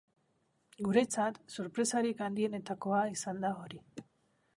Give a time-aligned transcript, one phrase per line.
[0.85, 3.83] Guretzat, sorpresarik handienetakoa izan da hori.